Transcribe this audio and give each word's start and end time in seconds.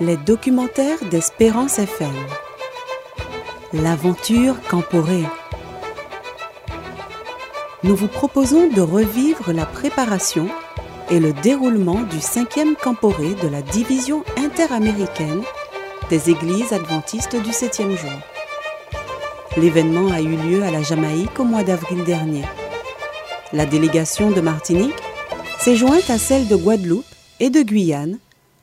les 0.00 0.16
documentaires 0.16 1.04
d'Espérance 1.10 1.80
FM. 1.80 2.14
L'aventure 3.72 4.54
Camporée. 4.70 5.24
Nous 7.82 7.96
vous 7.96 8.06
proposons 8.06 8.68
de 8.68 8.80
revivre 8.80 9.52
la 9.52 9.66
préparation 9.66 10.48
et 11.10 11.18
le 11.18 11.32
déroulement 11.32 12.02
du 12.02 12.20
cinquième 12.20 12.76
Camporé 12.76 13.34
de 13.42 13.48
la 13.48 13.60
division 13.60 14.22
interaméricaine 14.36 15.42
des 16.10 16.30
églises 16.30 16.72
adventistes 16.72 17.34
du 17.34 17.52
septième 17.52 17.96
jour. 17.96 18.20
L'événement 19.56 20.12
a 20.12 20.20
eu 20.20 20.36
lieu 20.36 20.62
à 20.62 20.70
la 20.70 20.82
Jamaïque 20.82 21.40
au 21.40 21.44
mois 21.44 21.64
d'avril 21.64 22.04
dernier. 22.04 22.44
La 23.52 23.66
délégation 23.66 24.30
de 24.30 24.40
Martinique 24.40 25.02
s'est 25.58 25.76
jointe 25.76 26.08
à 26.08 26.18
celle 26.18 26.46
de 26.46 26.54
Guadeloupe 26.54 27.04
et 27.40 27.50
de 27.50 27.62
Guyane 27.62 28.18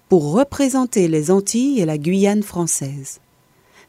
pour 0.09 0.31
représenter 0.31 1.07
les 1.07 1.31
Antilles 1.31 1.79
et 1.79 1.85
la 1.85 1.97
Guyane 1.97 2.43
française. 2.43 3.19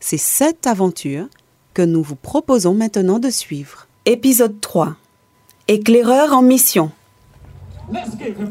C'est 0.00 0.18
cette 0.18 0.66
aventure 0.66 1.26
que 1.74 1.82
nous 1.82 2.02
vous 2.02 2.16
proposons 2.16 2.74
maintenant 2.74 3.18
de 3.18 3.30
suivre. 3.30 3.86
Épisode 4.06 4.60
3. 4.60 4.96
Éclaireur 5.68 6.32
en 6.32 6.42
mission. 6.42 6.90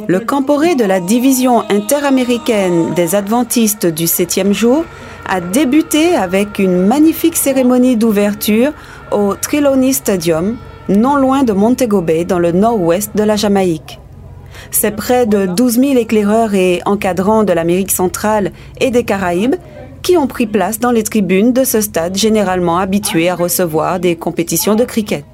Le 0.08 0.20
camporé 0.20 0.76
de 0.76 0.86
la 0.86 1.00
division 1.00 1.62
interaméricaine 1.70 2.94
des 2.94 3.16
adventistes 3.16 3.86
du 3.86 4.08
septième 4.08 4.54
jour 4.54 4.86
a 5.28 5.42
débuté 5.42 6.16
avec 6.16 6.60
une 6.60 6.86
magnifique 6.86 7.36
cérémonie 7.36 7.98
d'ouverture 7.98 8.72
au 9.12 9.36
Triloni 9.36 9.94
Stadium, 9.94 10.58
non 10.88 11.16
loin 11.16 11.44
de 11.44 11.52
Montego 11.52 12.02
Bay, 12.02 12.26
dans 12.26 12.40
le 12.40 12.52
nord-ouest 12.52 13.16
de 13.16 13.24
la 13.24 13.36
Jamaïque. 13.36 14.00
C'est 14.72 14.96
près 14.96 15.26
de 15.26 15.46
12 15.46 15.80
000 15.80 15.98
éclaireurs 15.98 16.54
et 16.54 16.82
encadrants 16.86 17.44
de 17.44 17.54
l'Amérique 17.54 17.92
centrale 17.92 18.52
et 18.80 18.92
des 18.92 19.04
Caraïbes 19.04 19.56
qui 20.02 20.18
ont 20.18 20.28
pris 20.28 20.46
place 20.46 20.80
dans 20.80 20.92
les 20.92 21.04
tribunes 21.04 21.52
de 21.52 21.64
ce 21.64 21.82
stade 21.82 22.16
généralement 22.16 22.78
habitué 22.78 23.30
à 23.30 23.36
recevoir 23.36 24.00
des 24.00 24.16
compétitions 24.16 24.76
de 24.76 24.84
cricket. 24.84 25.26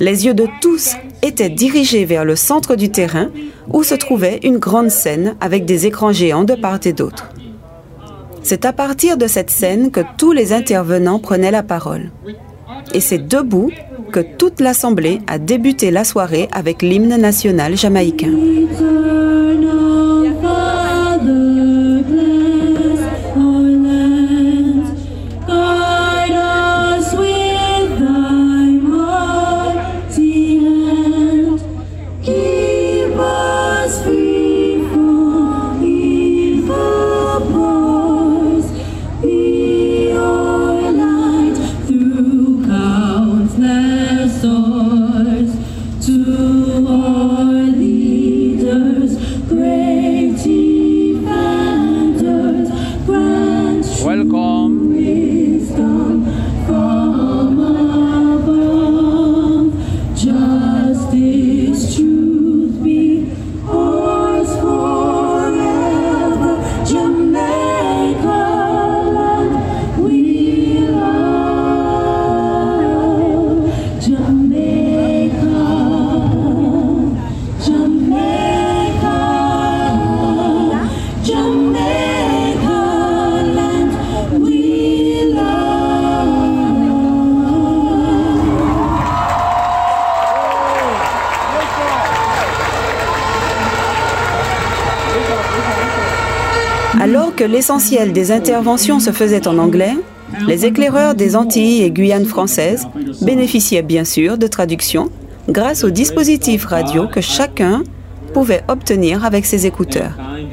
Les 0.00 0.26
yeux 0.26 0.34
de 0.34 0.46
tous 0.60 0.94
étaient 1.22 1.48
dirigés 1.48 2.04
vers 2.04 2.24
le 2.24 2.36
centre 2.36 2.74
du 2.74 2.90
terrain 2.90 3.30
où 3.72 3.82
se 3.82 3.94
trouvait 3.94 4.40
une 4.42 4.58
grande 4.58 4.90
scène 4.90 5.36
avec 5.40 5.64
des 5.64 5.86
écrans 5.86 6.12
géants 6.12 6.44
de 6.44 6.54
part 6.54 6.80
et 6.84 6.92
d'autre. 6.92 7.30
C'est 8.42 8.66
à 8.66 8.74
partir 8.74 9.16
de 9.16 9.26
cette 9.26 9.50
scène 9.50 9.90
que 9.90 10.00
tous 10.18 10.32
les 10.32 10.52
intervenants 10.52 11.18
prenaient 11.18 11.50
la 11.50 11.62
parole. 11.62 12.10
Et 12.92 13.00
c'est 13.00 13.18
debout 13.18 13.70
que 14.12 14.20
toute 14.20 14.60
l'Assemblée 14.60 15.20
a 15.26 15.38
débuté 15.38 15.90
la 15.90 16.04
soirée 16.04 16.48
avec 16.52 16.82
l'hymne 16.82 17.16
national 17.16 17.76
jamaïcain. 17.76 18.30
Alors 97.00 97.34
que 97.34 97.44
l'essentiel 97.44 98.12
des 98.12 98.32
interventions 98.32 99.00
se 99.00 99.10
faisait 99.10 99.46
en 99.48 99.58
anglais, 99.58 99.94
les 100.46 100.64
éclaireurs 100.64 101.14
des 101.14 101.36
Antilles 101.36 101.82
et 101.82 101.90
Guyane 101.90 102.24
françaises 102.24 102.86
bénéficiaient 103.22 103.82
bien 103.82 104.04
sûr 104.04 104.38
de 104.38 104.46
traductions 104.46 105.10
grâce 105.48 105.84
aux 105.84 105.90
dispositifs 105.90 106.64
radio 106.64 107.06
que 107.06 107.20
chacun 107.20 107.82
pouvait 108.32 108.64
obtenir 108.68 109.24
avec 109.24 109.46
ses 109.46 109.66
écouteurs. 109.66 110.12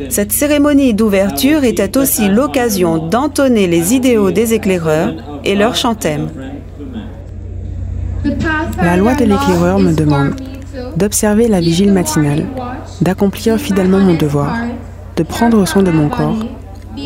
Cette 0.10 0.32
cérémonie 0.32 0.94
d'ouverture 0.94 1.64
était 1.64 1.98
aussi 1.98 2.28
l'occasion 2.28 2.98
d'entonner 3.08 3.68
les 3.68 3.94
idéaux 3.94 4.32
des 4.32 4.54
éclaireurs 4.54 5.14
et 5.44 5.56
leur 5.56 5.76
chantèmes. 5.76 6.30
La 8.84 8.98
loi 8.98 9.16
de 9.16 9.26
l'éclaireur 9.26 9.80
me 9.80 9.94
demande 9.94 10.36
d'observer 10.96 11.48
la 11.48 11.60
vigile 11.60 11.92
matinale, 11.92 12.46
d'accomplir 13.02 13.58
fidèlement 13.58 14.00
mon 14.00 14.16
devoir, 14.16 14.56
de 15.22 15.28
prendre 15.28 15.68
soin 15.68 15.84
de 15.84 15.92
mon 15.92 16.10
corps, 16.10 16.44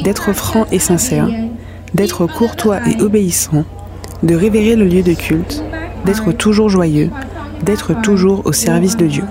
d'être 0.06 0.32
franc 0.32 0.66
et 0.72 0.80
sincère, 0.80 1.28
d'être 1.94 2.26
courtois 2.28 2.80
et 2.88 3.02
obéissant, 3.02 3.66
de 4.24 4.34
révérer 4.34 4.78
le 4.78 4.86
lieu 4.86 5.04
de 5.04 5.12
culte, 5.12 5.62
d'être 6.06 6.32
toujours 6.32 6.70
joyeux, 6.70 7.10
d'être 7.64 7.94
toujours 8.02 8.44
au 8.46 8.54
service 8.54 8.96
de 8.96 9.06
Dieu. 9.06 9.26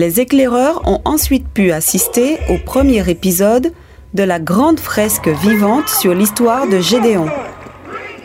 Les 0.00 0.18
éclaireurs 0.18 0.80
ont 0.86 1.02
ensuite 1.04 1.46
pu 1.46 1.72
assister 1.72 2.38
au 2.48 2.56
premier 2.56 3.10
épisode 3.10 3.70
de 4.14 4.22
la 4.22 4.40
grande 4.40 4.80
fresque 4.80 5.28
vivante 5.28 5.90
sur 5.90 6.14
l'histoire 6.14 6.66
de 6.66 6.78
Gédéon. 6.78 7.26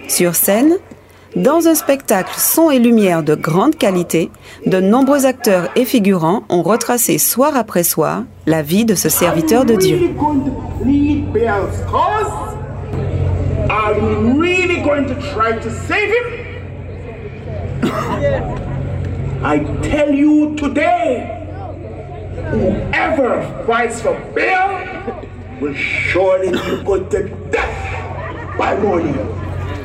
Sur 0.07 0.35
scène, 0.35 0.77
Dans 1.35 1.67
un 1.67 1.75
spectacle 1.75 2.33
son 2.37 2.71
et 2.71 2.79
lumière 2.79 3.23
de 3.23 3.35
grande 3.35 3.75
qualité, 3.75 4.29
de 4.65 4.79
nombreux 4.79 5.25
acteurs 5.25 5.67
et 5.75 5.83
figurants 5.83 6.43
ont 6.47 6.61
retracé 6.61 7.17
soir 7.17 7.57
après 7.57 7.83
soir 7.83 8.23
la 8.45 8.61
vie 8.61 8.85
de 8.85 8.95
ce 8.95 9.09
serviteur 9.09 9.65
de 9.65 9.75
Dieu. 9.75 10.11
whoever 22.51 23.41
fights 23.65 24.01
for 24.01 24.15
will 25.61 25.73
surely 25.75 26.51
death 27.09 27.69
by. 28.57 28.75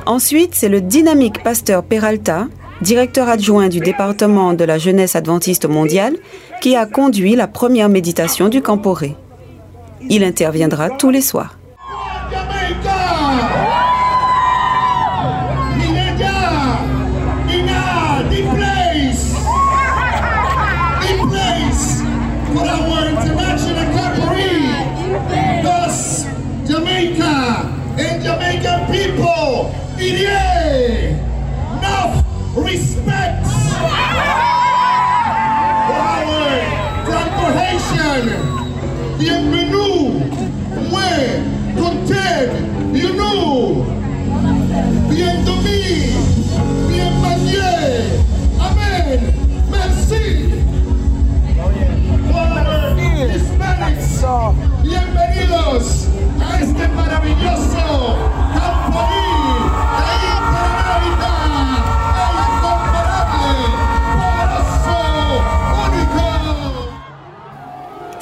Ensuite, 0.07 0.55
c'est 0.55 0.69
le 0.69 0.81
dynamique 0.81 1.43
pasteur 1.43 1.85
Peralta, 1.85 2.49
directeur 2.81 3.29
adjoint 3.29 3.69
du 3.69 3.81
département 3.81 4.55
de 4.55 4.65
la 4.65 4.79
jeunesse 4.79 5.15
adventiste 5.15 5.69
mondiale, 5.69 6.17
qui 6.61 6.75
a 6.77 6.87
conduit 6.87 7.37
la 7.37 7.47
première 7.47 7.89
méditation 7.89 8.49
du 8.49 8.63
Camporé. 8.63 9.15
Il 10.09 10.25
interviendra 10.25 10.91
tous 10.91 11.11
les 11.11 11.21
soirs. 11.21 11.60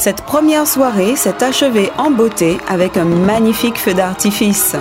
Cette 0.09 0.23
première 0.23 0.67
soirée 0.67 1.17
s'est 1.17 1.45
achevée 1.45 1.91
en 1.99 2.11
beauté 2.11 2.57
avec 2.67 2.97
un 2.97 3.05
magnifique 3.05 3.77
feu 3.77 3.93
d'artifice. 3.93 4.75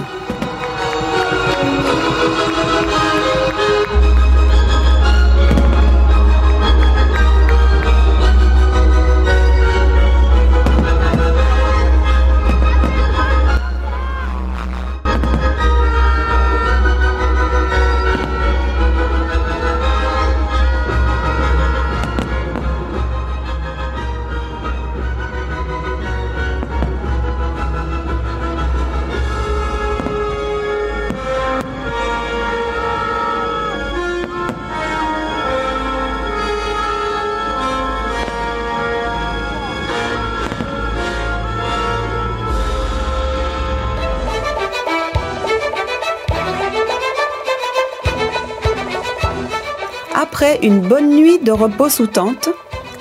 Une 50.64 50.80
bonne 50.80 51.10
nuit 51.10 51.40
de 51.40 51.52
repos 51.52 51.90
sous 51.90 52.08
tente, 52.08 52.50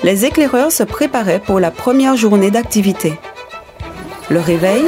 les 0.03 0.25
éclaireurs 0.25 0.71
se 0.71 0.83
préparaient 0.83 1.39
pour 1.39 1.59
la 1.59 1.71
première 1.71 2.17
journée 2.17 2.51
d'activité. 2.51 3.13
Le 4.29 4.39
réveil, 4.39 4.83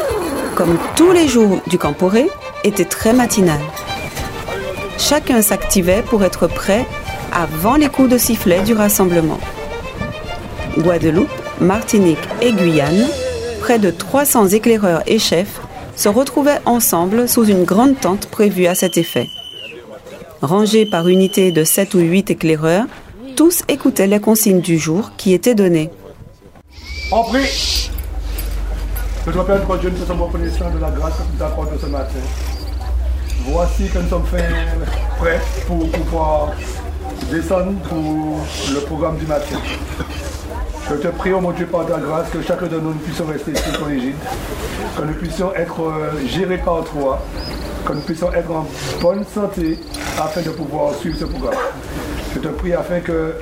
comme 0.56 0.78
tous 0.96 1.12
les 1.12 1.28
jours 1.28 1.62
du 1.68 1.78
Camporé, 1.78 2.28
était 2.66 2.86
très 2.86 3.14
matinal. 3.14 3.60
Chacun 4.98 5.42
s'activait 5.42 6.02
pour 6.02 6.24
être 6.24 6.48
prêt 6.48 6.86
avant 7.32 7.76
les 7.76 7.88
coups 7.88 8.10
de 8.10 8.18
sifflet 8.18 8.62
du 8.62 8.74
rassemblement. 8.74 9.40
Guadeloupe, 10.78 11.30
Martinique 11.62 12.28
et 12.42 12.52
Guyane, 12.52 13.08
près 13.62 13.80
de 13.80 13.90
300 13.90 14.50
éclaireurs 14.50 15.04
et 15.08 15.20
chefs 15.20 15.62
se 15.96 16.10
retrouvaient 16.10 16.60
ensemble 16.66 17.28
sous 17.30 17.46
une 17.46 17.64
grande 17.64 18.00
tente 18.00 18.28
prévue 18.28 18.68
à 18.68 18.76
cet 18.76 18.98
effet. 18.98 19.30
Rangés 20.42 20.86
par 20.86 21.10
unité 21.10 21.52
de 21.52 21.66
7 21.66 21.94
ou 21.96 22.00
8 22.00 22.32
éclaireurs, 22.32 22.86
tous 23.36 23.64
écoutaient 23.68 24.08
les 24.08 24.22
consignes 24.22 24.62
du 24.62 24.78
jour 24.78 25.12
qui 25.18 25.34
étaient 25.34 25.56
données. 25.56 25.90
En 27.12 27.24
prie 27.24 27.92
Que 29.26 29.32
toi, 29.32 29.46
Père, 29.46 29.78
Dieu, 29.80 29.90
nous 29.90 30.06
sommes 30.06 30.22
reconnaissants 30.22 30.70
de 30.70 30.80
la 30.80 30.92
grâce 30.92 31.16
que 31.18 31.24
nous 31.38 31.44
accordes 31.44 31.78
ce 31.82 31.88
matin. 31.88 32.20
Voici 33.48 33.90
que 33.90 34.00
nous 34.00 34.08
sommes 34.08 34.24
prêts 34.24 35.42
pour 35.68 35.90
pouvoir 35.90 36.54
descendre 37.30 37.74
pour 37.90 38.40
le 38.74 38.80
programme 38.86 39.18
du 39.18 39.26
matin. 39.26 39.58
Je 40.90 40.96
te 40.96 41.08
prie, 41.10 41.34
oh 41.34 41.42
mon 41.42 41.52
Dieu, 41.52 41.66
par 41.66 41.86
ta 41.86 41.98
grâce, 41.98 42.30
que 42.30 42.42
chacun 42.42 42.68
de 42.68 42.80
nous 42.80 42.94
puissions 42.94 43.26
rester 43.26 43.54
sous 43.56 43.78
ton 43.78 43.90
égide, 43.90 44.16
que 44.98 45.04
nous 45.04 45.14
puissions 45.14 45.54
être 45.54 45.82
euh, 45.82 46.28
gérés 46.28 46.58
par 46.58 46.84
toi, 46.86 47.22
que 47.90 47.94
nous 47.96 48.02
puissions 48.02 48.32
être 48.34 48.52
en 48.52 48.68
bonne 49.02 49.26
santé 49.26 49.80
afin 50.20 50.42
de 50.42 50.50
pouvoir 50.52 50.94
suivre 50.94 51.18
ce 51.18 51.26
programme. 51.26 51.56
Je 52.36 52.40
te 52.40 52.48
prie 52.50 52.74
afin 52.74 53.00
que 53.00 53.34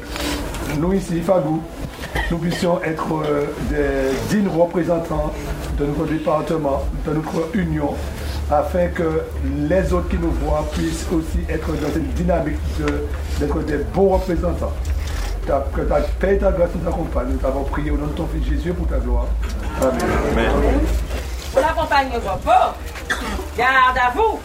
nous 0.80 0.94
ici, 0.94 1.20
Fagou, 1.20 1.62
nous 2.32 2.38
puissions 2.38 2.82
être 2.82 3.08
euh, 3.26 3.46
des 3.70 4.16
dignes 4.30 4.48
représentants 4.48 5.34
de 5.78 5.86
notre 5.86 6.06
département, 6.06 6.82
de 7.06 7.14
notre 7.14 7.56
union, 7.56 7.94
afin 8.50 8.88
que 8.88 9.22
les 9.68 9.92
autres 9.92 10.08
qui 10.08 10.18
nous 10.18 10.32
voient 10.32 10.66
puissent 10.72 11.06
aussi 11.12 11.40
être 11.50 11.68
dans 11.74 11.92
cette 11.92 12.14
dynamique 12.14 12.56
d'être 13.40 13.60
des 13.66 13.80
bons 13.94 14.14
représentants. 14.14 14.74
Que 15.46 15.82
ta 15.82 15.96
paix 16.20 16.36
et 16.36 16.38
ta 16.38 16.52
grâce 16.52 16.70
nous 16.82 16.88
accompagnent. 16.88 17.32
Nous 17.32 17.38
t'avons 17.38 17.64
prié 17.64 17.92
au 17.92 17.98
nom 17.98 18.08
de 18.08 18.12
ton 18.12 18.28
Fils 18.28 18.46
Jésus 18.50 18.74
pour 18.74 18.88
ta 18.88 18.98
gloire. 18.98 19.28
Amen. 19.82 20.52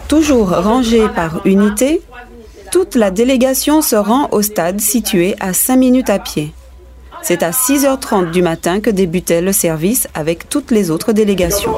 Toujours 0.07 0.49
rangée 0.49 1.07
par 1.09 1.45
unité, 1.45 2.01
toute 2.71 2.95
la 2.95 3.11
délégation 3.11 3.81
se 3.81 3.95
rend 3.95 4.27
au 4.31 4.41
stade 4.41 4.79
situé 4.81 5.35
à 5.39 5.53
5 5.53 5.75
minutes 5.75 6.09
à 6.09 6.19
pied. 6.19 6.53
C'est 7.21 7.41
à 7.41 7.51
6h30 7.51 8.31
du 8.31 8.41
matin 8.41 8.81
que 8.81 8.89
débutait 8.89 9.41
le 9.41 9.53
service 9.53 10.09
avec 10.13 10.49
toutes 10.49 10.71
les 10.71 10.91
autres 10.91 11.13
délégations. 11.13 11.71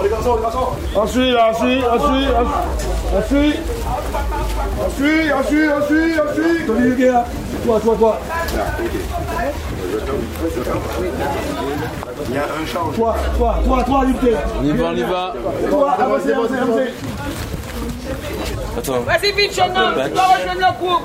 Toi, 7.65 7.79
toi, 7.79 7.95
toi. 7.97 8.19
Il 12.27 12.33
y 12.33 12.37
a 12.37 12.43
un 12.43 12.65
change. 12.65 12.95
Toi, 12.95 13.15
toi, 13.37 13.59
toi, 13.63 13.83
toi, 13.83 14.01
On 14.59 14.63
y 14.63 14.71
va, 14.71 14.89
on 14.89 14.95
y 14.95 15.03
va. 15.03 15.33
Toi, 15.69 15.91
avancez, 15.91 16.33
avancez, 16.33 16.55
avancez. 16.55 16.93
Attends. 18.77 18.99
Vas-y 19.01 19.31
vite, 19.31 19.55
jeune 19.55 19.71
homme, 19.71 19.93
tu 20.05 20.11
dois 20.11 20.23
rejoindre 20.23 20.59
le 20.59 20.85
groupe. 20.85 21.03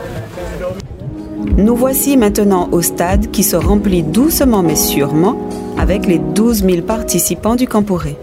Nous 1.57 1.77
voici 1.77 2.17
maintenant 2.17 2.69
au 2.73 2.83
stade 2.83 3.31
qui 3.31 3.43
se 3.43 3.57
remplit 3.57 4.03
doucement 4.03 4.63
mais 4.63 4.77
sûrement 4.77 5.37
avec 5.79 6.07
les 6.07 6.19
12 6.19 6.65
000 6.65 6.83
participants 6.83 7.57
du 7.57 7.67
Camporé. 7.67 8.17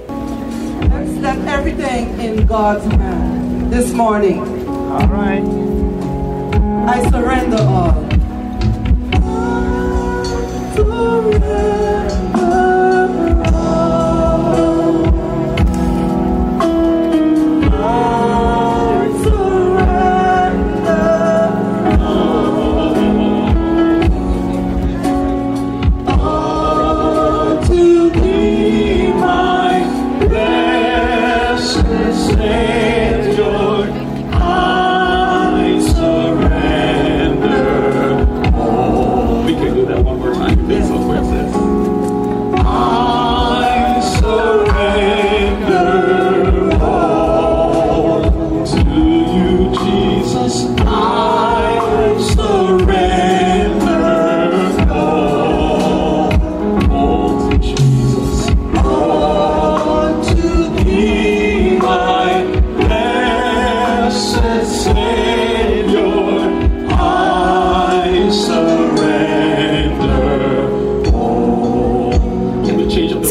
Let's 0.81 1.21
let 1.21 1.37
everything 1.47 2.07
in 2.19 2.45
God's 2.45 2.85
hand 2.85 3.71
this 3.71 3.91
morning. 3.93 4.41
All 4.91 5.07
right. 5.07 5.43
I 6.87 7.01
surrender 7.09 7.57
all. 7.57 8.07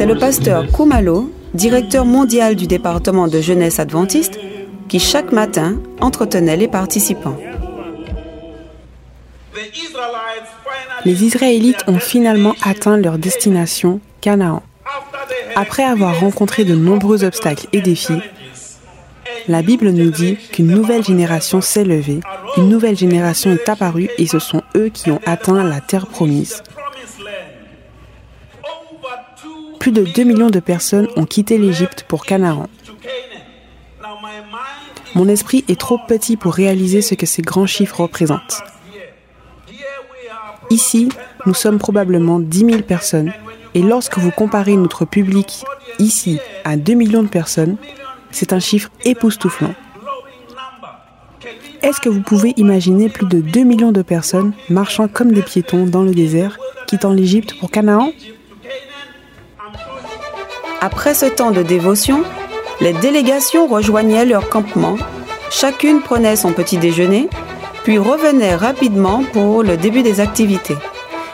Lester 0.05 0.61
Kumalo, 0.75 1.33
directeur 1.55 2.05
mondial 2.05 2.55
du 2.55 2.67
département 2.67 3.29
de 3.29 3.41
jeunesse 3.41 3.79
adventiste, 3.79 4.39
qui 4.89 5.01
chaque 5.01 5.33
matin 5.33 5.81
entretenait 6.01 6.57
les 6.57 6.69
participants. 6.69 7.37
Les 11.05 11.25
Israélites 11.25 11.85
ont 11.87 11.99
finalement 11.99 12.55
atteint 12.63 12.99
leur 12.99 13.17
destination, 13.17 14.01
Canaan. 14.21 14.63
Après 15.55 15.85
avoir 15.85 16.21
rencontré 16.21 16.65
de 16.65 16.75
nombreux 16.75 17.25
obstacles 17.25 17.67
et 17.73 17.81
défis, 17.81 18.21
la 19.49 19.63
Bible 19.63 19.91
nous 19.91 20.11
dit 20.11 20.37
qu'une 20.53 20.67
nouvelle 20.67 21.05
génération 21.05 21.61
s'est 21.61 21.85
levée, 21.85 22.21
une 22.59 22.69
nouvelle 22.69 22.99
génération 22.99 23.53
est 23.53 23.69
apparue 23.69 24.11
et 24.19 24.27
ce 24.27 24.41
sont 24.41 24.63
eux 24.77 24.91
qui 24.91 25.11
ont 25.11 25.21
atteint 25.25 25.65
la 25.65 25.81
terre 25.81 26.07
promise. 26.07 26.63
Plus 29.87 29.93
de 29.93 30.03
2 30.03 30.25
millions 30.25 30.51
de 30.51 30.59
personnes 30.59 31.07
ont 31.15 31.27
quitté 31.27 31.59
l'Égypte 31.59 32.07
pour 32.09 32.27
Canaan. 32.27 32.67
Mon 35.15 35.29
esprit 35.29 35.65
est 35.69 35.79
trop 35.79 35.97
petit 36.09 36.37
pour 36.37 36.55
réaliser 36.55 37.03
ce 37.03 37.15
que 37.15 37.25
ces 37.25 37.41
grands 37.41 37.69
chiffres 37.69 38.01
représentent. 38.01 38.65
Ici, 40.71 41.09
nous 41.47 41.55
sommes 41.55 41.79
probablement 41.79 42.41
10 42.41 42.59
000 42.59 42.83
personnes 42.83 43.33
et 43.75 43.81
lorsque 43.81 44.19
vous 44.19 44.33
comparez 44.33 44.75
notre 44.75 45.05
public 45.05 45.63
ici 46.01 46.41
à 46.65 46.77
2 46.77 46.95
millions 46.95 47.23
de 47.23 47.29
personnes, 47.29 47.77
c'est 48.33 48.53
un 48.53 48.59
chiffre 48.59 48.91
époustouflant. 49.05 49.77
Est-ce 51.83 52.01
que 52.01 52.09
vous 52.09 52.23
pouvez 52.23 52.55
imaginer 52.57 53.09
plus 53.09 53.27
de 53.27 53.41
2 53.41 53.63
millions 53.63 53.93
de 53.93 54.03
personnes 54.03 54.53
marchant 54.69 55.07
comme 55.07 55.31
des 55.31 55.43
piétons 55.43 55.87
dans 55.87 56.03
le 56.03 56.11
désert, 56.11 56.59
quittant 56.89 57.13
l'Égypte 57.13 57.57
pour 57.61 57.71
Canaan 57.71 58.11
Après 60.81 61.15
ce 61.15 61.27
temps 61.27 61.53
de 61.53 61.63
dévotion, 61.63 62.23
les 62.81 62.93
délégations 62.93 63.67
rejoignaient 63.67 64.27
leur 64.27 64.49
campement, 64.51 64.97
chacune 65.51 66.03
prenait 66.03 66.37
son 66.37 66.53
petit 66.53 66.77
déjeuner, 66.77 67.29
puis 67.83 67.99
revenait 67.99 68.55
rapidement 68.55 69.23
pour 69.33 69.63
le 69.63 69.77
début 69.77 70.03
des 70.03 70.21
activités. 70.21 70.77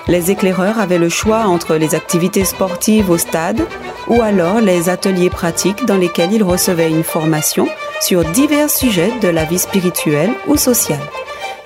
Les 0.07 0.31
éclaireurs 0.31 0.79
avaient 0.79 0.99
le 0.99 1.09
choix 1.09 1.41
entre 1.47 1.75
les 1.75 1.95
activités 1.95 2.45
sportives 2.45 3.11
au 3.11 3.19
stade 3.19 3.61
ou 4.09 4.21
alors 4.21 4.61
les 4.61 4.89
ateliers 4.89 5.31
pratiques 5.31 5.85
dans 5.87 5.97
lesquels 5.97 6.33
ils 6.33 6.43
recevaient 6.43 6.91
une 6.91 7.05
formation 7.05 7.69
sur 8.01 8.25
divers 8.25 8.71
sujets 8.71 9.13
de 9.21 9.29
la 9.29 9.45
vie 9.45 9.59
spirituelle 9.59 10.31
ou 10.47 10.57
sociale. 10.57 10.99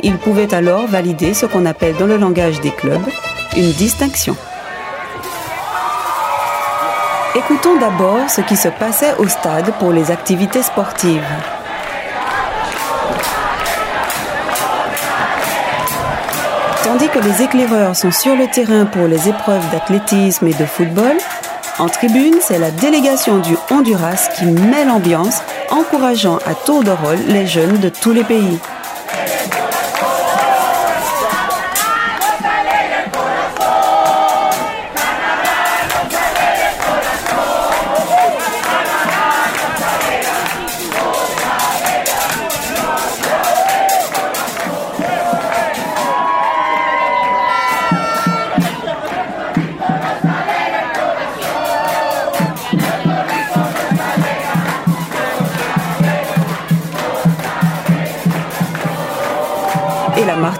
Ils 0.03 0.19
pouvaient 0.19 0.55
alors 0.55 0.87
valider 0.87 1.35
ce 1.35 1.47
qu'on 1.47 1.67
appelle 1.67 1.97
dans 1.97 2.07
le 2.07 2.19
langage 2.19 2.61
des 2.61 2.71
clubs 2.71 3.07
une 3.57 3.73
distinction. 3.73 4.37
Écoutons 7.37 7.77
d'abord 7.77 8.31
ce 8.31 8.41
qui 8.41 8.57
se 8.57 8.69
passait 8.69 9.15
au 9.19 9.29
stade 9.29 9.71
pour 9.79 9.93
les 9.93 10.11
activités 10.11 10.63
sportives. 10.63 11.23
Tandis 16.83 17.09
que 17.09 17.19
les 17.19 17.43
éclaireurs 17.43 17.95
sont 17.95 18.11
sur 18.11 18.35
le 18.35 18.47
terrain 18.47 18.87
pour 18.87 19.07
les 19.07 19.29
épreuves 19.29 19.71
d'athlétisme 19.71 20.47
et 20.47 20.55
de 20.55 20.65
football, 20.65 21.19
en 21.79 21.91
tribune, 21.91 22.37
c'est 22.41 22.59
la 22.59 22.71
délégation 22.71 23.37
du 23.37 23.55
Honduras 23.71 24.31
qui 24.35 24.47
met 24.47 24.87
l'ambiance, 24.87 25.43
encourageant 25.71 26.39
à 26.47 26.55
tour 26.55 26.85
de 26.85 26.91
rôle 26.91 27.19
les 27.29 27.47
jeunes 27.47 27.77
de 27.77 27.91
tous 27.91 28.13
les 28.13 28.25
pays. 28.25 28.59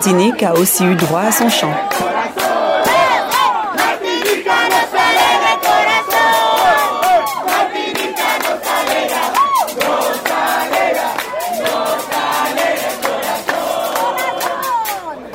Martinique 0.07 0.43
a 0.45 0.55
aussi 0.55 0.85
eu 0.85 0.95
droit 0.95 1.23
à 1.23 1.33
son 1.33 1.49
chant. 1.49 1.73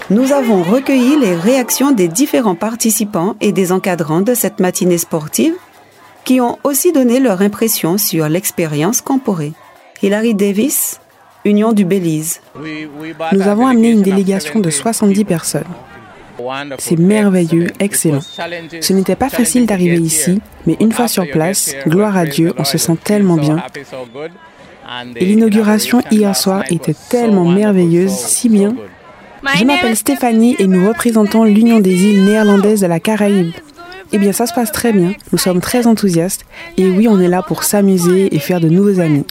Nous 0.09 0.31
avons 0.31 0.63
recueilli 0.63 1.19
les 1.19 1.35
réactions 1.35 1.91
des 1.91 2.07
différents 2.07 2.55
participants 2.55 3.35
et 3.41 3.51
des 3.51 3.73
encadrants 3.73 4.21
de 4.21 4.33
cette 4.33 4.61
matinée 4.61 4.97
sportive 4.97 5.55
qui 6.23 6.39
ont 6.39 6.57
aussi 6.63 6.93
donné 6.93 7.19
leur 7.19 7.41
impression 7.41 7.97
sur 7.97 8.29
l'expérience 8.29 9.01
comporée. 9.01 9.51
Hilary 10.01 10.33
Davis, 10.33 11.01
Union 11.45 11.73
du 11.73 11.85
Belize. 11.85 12.41
Nous 13.31 13.47
avons 13.47 13.67
amené 13.67 13.89
une 13.91 14.01
délégation 14.01 14.59
de 14.59 14.69
70 14.69 15.25
personnes. 15.25 15.63
C'est 16.79 16.97
merveilleux, 16.97 17.67
excellent. 17.79 18.21
Ce 18.21 18.93
n'était 18.93 19.15
pas 19.15 19.29
facile 19.29 19.65
d'arriver 19.65 19.99
ici, 19.99 20.41
mais 20.65 20.77
une 20.79 20.91
fois 20.91 21.07
sur 21.07 21.29
place, 21.29 21.75
gloire 21.87 22.17
à 22.17 22.25
Dieu, 22.25 22.53
on 22.57 22.63
se 22.63 22.77
sent 22.77 22.97
tellement 23.03 23.37
bien. 23.37 23.57
Et 25.15 25.25
l'inauguration 25.25 26.01
hier 26.11 26.35
soir 26.35 26.63
était 26.69 26.95
tellement 27.09 27.45
merveilleuse, 27.45 28.11
si 28.11 28.49
bien. 28.49 28.75
Je 29.55 29.65
m'appelle 29.65 29.95
Stéphanie 29.95 30.55
et 30.59 30.67
nous 30.67 30.87
représentons 30.87 31.43
l'Union 31.43 31.79
des 31.79 32.05
îles 32.05 32.25
néerlandaises 32.25 32.81
de 32.81 32.87
la 32.87 32.99
Caraïbe. 32.99 33.51
Eh 34.13 34.17
bien, 34.17 34.33
ça 34.33 34.45
se 34.45 34.53
passe 34.53 34.71
très 34.71 34.91
bien. 34.91 35.13
Nous 35.31 35.37
sommes 35.37 35.61
très 35.61 35.87
enthousiastes. 35.87 36.45
Et 36.77 36.89
oui, 36.89 37.07
on 37.07 37.19
est 37.19 37.29
là 37.29 37.41
pour 37.41 37.63
s'amuser 37.63 38.35
et 38.35 38.39
faire 38.39 38.59
de 38.59 38.67
nouveaux 38.67 38.99
amis. 38.99 39.25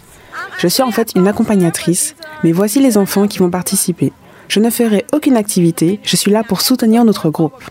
Je 0.61 0.69
suis 0.69 0.83
en 0.83 0.91
fait 0.91 1.15
une 1.17 1.27
accompagnatrice, 1.27 2.15
mais 2.45 2.53
voici 2.53 2.81
les 2.81 2.99
enfants 2.99 3.27
qui 3.27 3.39
vont 3.39 3.49
participer. 3.49 4.13
Je 4.47 4.61
ne 4.61 4.69
ferai 4.69 5.07
aucune 5.11 5.39
activité, 5.39 6.01
je 6.03 6.17
suis 6.17 6.31
là 6.31 6.45
pour 6.47 6.61
soutenir 6.61 7.03
notre 7.03 7.31
groupe. 7.31 7.65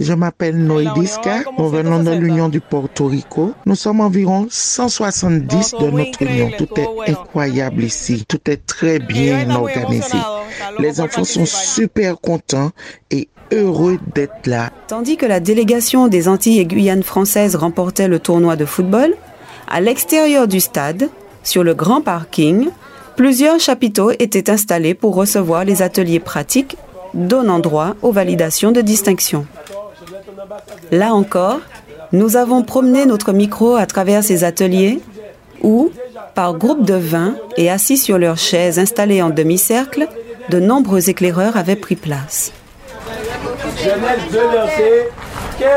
Je 0.00 0.14
m'appelle 0.14 0.56
Noidisca, 0.56 1.40
nous 1.58 1.68
venons 1.68 2.02
de 2.02 2.10
l'Union 2.12 2.48
du 2.48 2.62
Porto 2.62 3.04
Rico. 3.04 3.52
Nous 3.66 3.74
sommes 3.74 4.00
environ 4.00 4.46
170 4.48 5.74
de 5.78 5.90
notre 5.90 6.22
union. 6.22 6.50
Tout 6.56 6.68
est 6.80 7.10
incroyable 7.10 7.84
ici, 7.84 8.24
tout 8.26 8.40
est 8.50 8.64
très 8.64 8.98
bien 8.98 9.50
organisé. 9.50 10.16
Les 10.78 11.02
enfants 11.02 11.24
sont 11.24 11.44
super 11.44 12.18
contents 12.18 12.70
et 13.10 13.28
heureux 13.52 13.98
d'être 14.14 14.46
là. 14.46 14.70
Tandis 14.88 15.18
que 15.18 15.26
la 15.26 15.40
délégation 15.40 16.08
des 16.08 16.28
Antilles 16.28 16.60
et 16.60 16.64
Guyane 16.64 17.02
françaises 17.02 17.56
remportait 17.56 18.08
le 18.08 18.20
tournoi 18.20 18.56
de 18.56 18.64
football, 18.64 19.14
à 19.70 19.80
l'extérieur 19.80 20.48
du 20.48 20.60
stade, 20.60 21.08
sur 21.42 21.62
le 21.62 21.74
grand 21.74 22.00
parking, 22.00 22.68
plusieurs 23.16 23.60
chapiteaux 23.60 24.10
étaient 24.18 24.50
installés 24.50 24.94
pour 24.94 25.14
recevoir 25.14 25.64
les 25.64 25.80
ateliers 25.80 26.20
pratiques 26.20 26.76
donnant 27.14 27.60
droit 27.60 27.94
aux 28.02 28.12
validations 28.12 28.72
de 28.72 28.80
distinction. 28.80 29.46
Là 30.90 31.14
encore, 31.14 31.60
nous 32.12 32.36
avons 32.36 32.62
promené 32.62 33.06
notre 33.06 33.32
micro 33.32 33.76
à 33.76 33.86
travers 33.86 34.24
ces 34.24 34.42
ateliers 34.42 35.00
où, 35.62 35.90
par 36.34 36.54
groupe 36.54 36.84
de 36.84 36.94
20 36.94 37.36
et 37.56 37.70
assis 37.70 37.96
sur 37.96 38.18
leurs 38.18 38.38
chaises 38.38 38.78
installées 38.78 39.22
en 39.22 39.30
demi-cercle, 39.30 40.08
de 40.48 40.58
nombreux 40.58 41.08
éclaireurs 41.08 41.56
avaient 41.56 41.76
pris 41.76 41.96
place. 41.96 42.52
Genèse 43.78 44.32
2, 44.32 44.38
verset 44.52 45.08
15. 45.58 45.68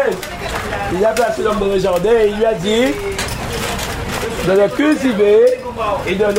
Il 0.95 1.05
a 1.05 1.09
placé 1.09 1.41
et 1.41 2.33
il 2.37 2.45
a 2.45 2.53
dit 2.53 2.93
de 4.47 4.51
le 4.51 4.67
cultiver 4.69 5.45
et 6.07 6.15
de 6.15 6.25
le 6.25 6.33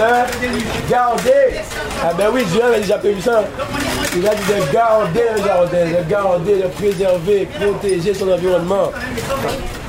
garder. 0.90 1.61
Ah 2.02 2.12
ben 2.16 2.26
oui, 2.32 2.44
Dieu 2.44 2.62
avait 2.62 2.80
déjà 2.80 2.99
prévu 2.99 3.20
ça. 3.20 3.44
Il 4.16 4.28
a 4.28 4.34
dit 4.34 4.42
de 4.42 4.73
garder 4.73 5.23
le 5.37 5.42
jardin, 5.44 5.84
de 5.87 6.11
garder, 6.11 6.54
de 6.56 6.68
préserver, 6.68 7.49
protéger 7.58 8.14
son 8.14 8.30
environnement. 8.30 8.90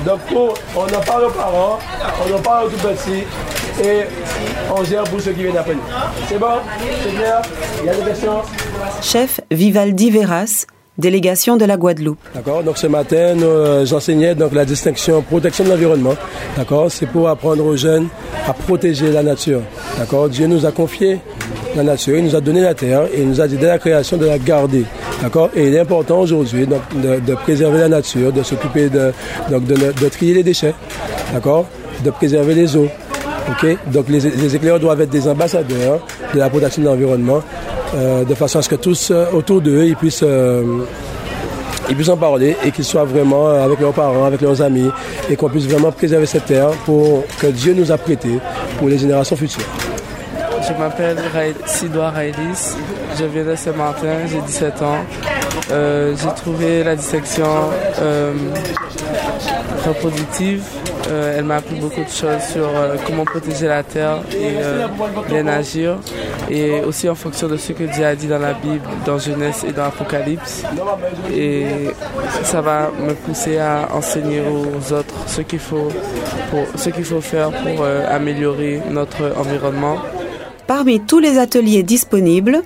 Donc 0.04 0.20
on 0.34 0.82
en 0.82 1.00
parle 1.00 1.24
aux 1.24 1.30
parents, 1.30 1.78
on 2.26 2.34
en 2.34 2.40
parle 2.40 2.66
aux 2.66 2.70
tout 2.70 2.78
petits 2.78 3.24
et 3.84 4.06
on 4.74 4.82
gère 4.82 5.04
pour 5.04 5.20
ceux 5.20 5.32
qui 5.32 5.42
viennent 5.42 5.58
après. 5.58 5.76
C'est 6.28 6.38
bon? 6.38 6.58
C'est 7.02 7.14
clair? 7.14 7.42
Il 7.80 7.86
y 7.86 7.90
a 7.90 7.94
des 7.94 8.02
questions? 8.02 8.42
Chef 9.02 9.40
Vivaldi 9.50 10.10
Veras, 10.10 10.66
délégation 10.98 11.56
de 11.56 11.64
la 11.64 11.76
Guadeloupe. 11.76 12.18
D'accord. 12.34 12.62
Donc 12.62 12.78
ce 12.78 12.86
matin, 12.86 13.36
euh, 13.42 13.84
j'enseignais 13.86 14.34
donc 14.34 14.52
la 14.52 14.64
distinction 14.64 15.22
protection 15.22 15.64
de 15.64 15.70
l'environnement. 15.70 16.14
D'accord. 16.56 16.90
C'est 16.90 17.06
pour 17.06 17.28
apprendre 17.28 17.64
aux 17.64 17.76
jeunes 17.76 18.08
à 18.46 18.52
protéger 18.52 19.12
la 19.12 19.22
nature. 19.22 19.60
D'accord. 19.98 20.28
Dieu 20.28 20.46
nous 20.46 20.64
a 20.66 20.72
confié 20.72 21.20
la 21.76 21.82
nature, 21.82 22.16
il 22.16 22.24
nous 22.24 22.34
a 22.34 22.40
donné 22.40 22.62
la 22.62 22.74
terre 22.74 23.02
et 23.12 23.20
il 23.20 23.28
nous 23.28 23.40
a 23.40 23.46
dit 23.46 23.56
dès 23.56 23.66
la 23.66 23.78
création 23.78 24.16
de 24.16 24.26
la 24.26 24.38
garder. 24.38 24.84
D'accord 25.22 25.50
Et 25.54 25.68
il 25.68 25.74
est 25.74 25.78
important 25.80 26.20
aujourd'hui 26.20 26.66
de, 26.66 27.20
de, 27.20 27.34
préserver 27.34 27.78
la 27.78 27.88
nature, 27.88 28.32
de 28.32 28.42
s'occuper 28.42 28.88
de, 28.88 29.12
donc 29.50 29.64
de, 29.64 30.08
trier 30.08 30.34
les 30.34 30.42
déchets, 30.42 30.74
d'accord 31.32 31.66
De 32.04 32.10
préserver 32.10 32.54
les 32.54 32.76
eaux. 32.76 32.88
ok 33.48 33.76
Donc 33.92 34.08
les, 34.08 34.20
les, 34.20 34.56
éclaireurs 34.56 34.80
doivent 34.80 35.00
être 35.00 35.10
des 35.10 35.28
ambassadeurs 35.28 36.00
de 36.34 36.38
la 36.38 36.48
protection 36.48 36.82
de 36.82 36.88
l'environnement, 36.88 37.42
euh, 37.94 38.24
de 38.24 38.34
façon 38.34 38.58
à 38.58 38.62
ce 38.62 38.68
que 38.68 38.74
tous 38.74 39.10
euh, 39.10 39.26
autour 39.32 39.60
d'eux, 39.60 39.84
ils 39.84 39.96
puissent... 39.96 40.24
Euh, 40.24 40.84
ils 41.88 42.10
en 42.10 42.16
parler 42.16 42.56
et 42.64 42.72
qu'ils 42.72 42.84
soient 42.84 43.04
vraiment 43.04 43.46
avec 43.46 43.78
leurs 43.78 43.92
parents, 43.92 44.24
avec 44.24 44.40
leurs 44.40 44.60
amis 44.60 44.90
et 45.30 45.36
qu'on 45.36 45.48
puisse 45.48 45.66
vraiment 45.68 45.92
préserver 45.92 46.26
cette 46.26 46.46
terre 46.46 46.70
pour 46.84 47.22
que 47.40 47.46
Dieu 47.46 47.74
nous 47.74 47.92
a 47.92 47.96
prêté 47.96 48.40
pour 48.76 48.88
les 48.88 48.98
générations 48.98 49.36
futures. 49.36 49.62
Je 50.66 50.72
m'appelle 50.76 51.16
Sidoa 51.64 52.10
Railis, 52.10 52.74
je 53.16 53.24
viens 53.26 53.44
de 53.44 53.54
Saint-Martin, 53.54 54.26
j'ai 54.28 54.40
17 54.40 54.82
ans. 54.82 54.98
J'ai 55.70 56.34
trouvé 56.34 56.82
la 56.82 56.96
dissection 56.96 57.46
reproductive. 59.86 60.64
Euh, 61.08 61.36
elle 61.38 61.44
m'a 61.44 61.56
appris 61.56 61.76
beaucoup 61.76 62.02
de 62.02 62.08
choses 62.08 62.42
sur 62.52 62.68
comment 63.06 63.24
protéger 63.24 63.68
la 63.68 63.82
terre 63.82 64.18
et 64.32 64.56
bien 65.28 65.46
agir. 65.46 65.98
Et 66.50 66.80
aussi 66.80 67.08
en 67.08 67.14
fonction 67.14 67.48
de 67.48 67.56
ce 67.56 67.72
que 67.72 67.84
Dieu 67.84 68.04
a 68.04 68.14
dit 68.14 68.26
dans 68.26 68.38
la 68.38 68.54
Bible, 68.54 68.86
dans 69.04 69.18
Genèse 69.18 69.64
et 69.68 69.72
dans 69.72 69.84
l'Apocalypse. 69.84 70.64
Et 71.32 71.66
ça 72.42 72.60
va 72.60 72.90
me 72.98 73.14
pousser 73.14 73.58
à 73.58 73.88
enseigner 73.94 74.40
aux 74.40 74.92
autres 74.92 75.14
ce 75.26 75.42
qu'il 75.42 75.58
faut, 75.58 75.88
ce 76.76 76.90
qu'il 76.90 77.04
faut 77.04 77.20
faire 77.20 77.50
pour 77.50 77.84
améliorer 77.84 78.82
notre 78.90 79.32
environnement. 79.38 79.98
Parmi 80.66 81.00
tous 81.00 81.20
les 81.20 81.38
ateliers 81.38 81.84
disponibles, 81.84 82.62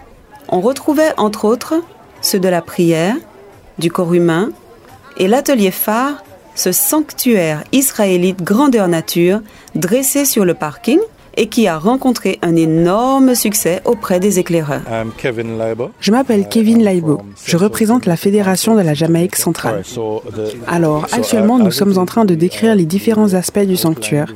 on 0.49 0.61
retrouvait 0.61 1.13
entre 1.19 1.45
autres 1.45 1.75
ceux 2.23 2.41
de 2.41 2.49
la 2.49 2.63
prière, 2.63 3.15
du 3.79 3.91
corps 3.91 4.15
humain 4.15 4.51
et 5.17 5.29
l'atelier 5.29 5.71
phare, 5.71 6.23
ce 6.61 6.73
sanctuaire 6.73 7.65
israélite 7.73 8.43
grandeur 8.43 8.87
nature 8.87 9.41
dressé 9.75 10.27
sur 10.27 10.45
le 10.45 10.53
parking 10.53 10.99
et 11.37 11.47
qui 11.47 11.67
a 11.67 11.79
rencontré 11.79 12.39
un 12.43 12.55
énorme 12.55 13.35
succès 13.35 13.81
auprès 13.87 14.21
des 14.21 14.39
éclaireurs. 14.39 14.83
Je 16.01 16.11
m'appelle 16.13 16.49
Kevin 16.51 16.83
Laibo. 16.83 17.23
Je 17.47 17.57
représente 17.57 18.05
la 18.05 18.17
Fédération 18.17 18.75
de 18.75 18.83
la 18.83 18.93
Jamaïque 18.93 19.37
centrale. 19.37 19.83
Alors, 20.67 21.07
actuellement, 21.13 21.59
nous 21.59 21.71
sommes 21.71 21.97
en 21.97 22.05
train 22.05 22.27
de 22.27 22.35
décrire 22.35 22.75
les 22.75 22.85
différents 22.85 23.33
aspects 23.33 23.61
du 23.61 23.77
sanctuaire. 23.77 24.27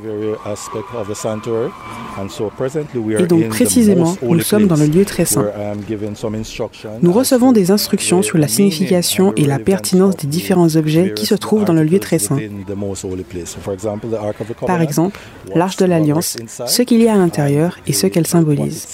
Et 3.19 3.27
donc, 3.27 3.49
précisément, 3.49 4.15
nous 4.21 4.39
sommes 4.41 4.67
dans 4.67 4.75
le 4.75 4.85
lieu 4.85 5.05
très 5.05 5.25
saint. 5.25 5.45
Nous 7.01 7.11
recevons 7.11 7.51
des 7.51 7.71
instructions 7.71 8.21
sur 8.21 8.37
la 8.37 8.47
signification 8.47 9.33
et 9.35 9.45
la 9.45 9.59
pertinence 9.59 10.15
des 10.17 10.27
différents 10.27 10.75
objets 10.75 11.13
qui 11.13 11.25
se 11.25 11.35
trouvent 11.35 11.65
dans 11.65 11.73
le 11.73 11.83
lieu 11.83 11.99
très 11.99 12.19
saint. 12.19 12.37
Par 14.65 14.81
exemple, 14.81 15.19
l'arche 15.53 15.77
de 15.77 15.85
l'Alliance, 15.85 16.37
ce 16.65 16.81
qu'il 16.81 17.01
y 17.01 17.07
a 17.07 17.13
à 17.13 17.17
l'intérieur 17.17 17.79
et 17.87 17.93
ce 17.93 18.07
qu'elle 18.07 18.27
symbolise. 18.27 18.87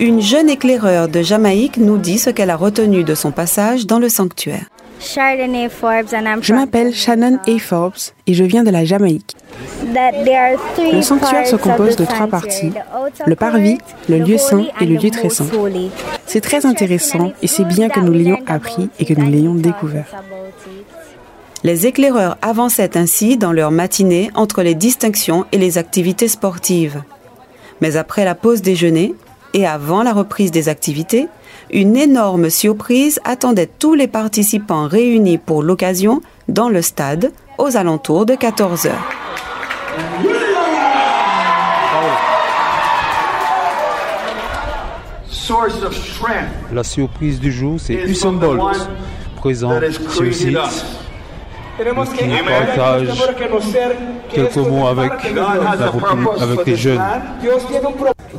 Une 0.00 0.20
jeune 0.20 0.48
éclaireur 0.48 1.08
de 1.08 1.22
Jamaïque 1.22 1.76
nous 1.76 1.98
dit 1.98 2.18
ce 2.18 2.30
qu'elle 2.30 2.50
a 2.50 2.56
retenu 2.56 3.04
de 3.04 3.14
son 3.14 3.30
passage 3.30 3.86
dans 3.86 3.98
le 3.98 4.08
sanctuaire. 4.08 4.66
Je 5.02 6.54
m'appelle 6.54 6.94
Shannon 6.94 7.38
A. 7.46 7.58
Forbes 7.58 7.94
et 8.26 8.34
je 8.34 8.44
viens 8.44 8.62
de 8.62 8.70
la 8.70 8.84
Jamaïque. 8.84 9.36
Le 9.84 11.02
sanctuaire 11.02 11.46
se 11.46 11.56
compose 11.56 11.96
de 11.96 12.04
trois 12.04 12.28
parties, 12.28 12.72
le 13.26 13.34
parvis, 13.34 13.78
le 14.08 14.18
lieu 14.18 14.38
saint 14.38 14.64
et 14.80 14.86
le 14.86 14.94
lieu 14.94 15.10
très 15.10 15.28
saint. 15.28 15.46
C'est 16.26 16.40
très 16.40 16.66
intéressant 16.66 17.32
et 17.42 17.48
c'est 17.48 17.64
bien 17.64 17.88
que 17.88 18.00
nous 18.00 18.12
l'ayons 18.12 18.38
appris 18.46 18.88
et 19.00 19.04
que 19.04 19.14
nous 19.14 19.28
l'ayons 19.28 19.54
découvert. 19.54 20.06
Les 21.64 21.86
éclaireurs 21.86 22.38
avançaient 22.40 22.96
ainsi 22.96 23.36
dans 23.36 23.52
leur 23.52 23.70
matinée 23.70 24.30
entre 24.34 24.62
les 24.62 24.74
distinctions 24.74 25.46
et 25.52 25.58
les 25.58 25.78
activités 25.78 26.28
sportives. 26.28 27.02
Mais 27.80 27.96
après 27.96 28.24
la 28.24 28.34
pause 28.34 28.62
déjeuner 28.62 29.14
et 29.54 29.66
avant 29.66 30.02
la 30.02 30.12
reprise 30.12 30.50
des 30.50 30.68
activités, 30.68 31.28
une 31.72 31.96
énorme 31.96 32.50
surprise 32.50 33.18
attendait 33.24 33.68
tous 33.78 33.94
les 33.94 34.06
participants 34.06 34.86
réunis 34.86 35.38
pour 35.38 35.62
l'occasion 35.62 36.20
dans 36.48 36.68
le 36.68 36.82
stade 36.82 37.32
aux 37.58 37.76
alentours 37.76 38.26
de 38.26 38.34
14 38.34 38.86
heures. 38.86 39.08
La 46.72 46.84
surprise 46.84 47.40
du 47.40 47.50
jour, 47.50 47.78
c'est 47.78 47.94
Usain 47.94 48.32
Bolt, 48.32 48.88
présent 49.36 49.72
sur 50.10 50.22
le 50.22 50.32
site 50.32 50.58
qui 51.78 52.24
partage 52.46 53.08
quelques 54.30 54.56
mots 54.56 54.86
avec, 54.86 55.12
avec 56.40 56.66
les 56.66 56.76
jeunes. 56.76 57.02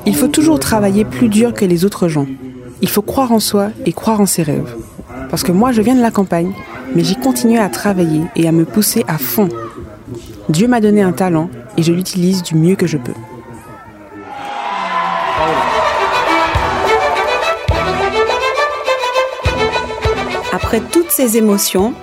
Il 0.05 0.15
faut 0.15 0.27
toujours 0.27 0.59
travailler 0.59 1.03
plus 1.03 1.29
dur 1.29 1.53
que 1.53 1.65
les 1.65 1.83
autres 1.83 2.07
gens. 2.07 2.27
Il 2.83 2.89
faut 2.89 3.01
croire 3.01 3.31
en 3.31 3.39
soi 3.39 3.69
et 3.85 3.93
croire 3.93 4.19
en 4.19 4.25
ses 4.25 4.43
rêves. 4.43 4.75
Parce 5.29 5.41
que 5.41 5.53
moi, 5.53 5.71
je 5.71 5.81
viens 5.81 5.95
de 5.95 6.01
la 6.01 6.11
campagne, 6.11 6.51
mais 6.93 7.05
j'ai 7.05 7.15
continué 7.15 7.57
à 7.57 7.69
travailler 7.69 8.23
et 8.35 8.45
à 8.45 8.51
me 8.51 8.65
pousser 8.65 9.05
à 9.07 9.17
fond. 9.17 9.47
Dieu 10.49 10.67
m'a 10.67 10.81
donné 10.81 11.01
un 11.01 11.13
talent 11.13 11.49
et 11.77 11.81
je 11.81 11.93
l'utilise 11.93 12.43
du 12.43 12.55
mieux 12.55 12.75
que 12.75 12.85
je 12.85 12.97
peux. 12.97 13.13
Après 20.51 20.81
toutes 20.81 21.09
ces 21.09 21.37
émotions, 21.37 21.93